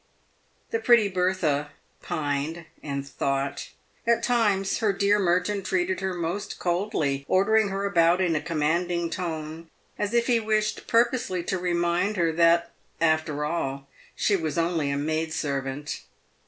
[0.71, 1.69] The pretty Bertha
[2.01, 3.69] pined and thought.
[4.07, 9.11] At times, her dear Merton treated her most coldly, ordering her about in a commanding
[9.11, 9.69] tone,
[9.99, 14.97] as if he wished purposely to remind her that, after all, she was only a
[14.97, 16.01] maid servant.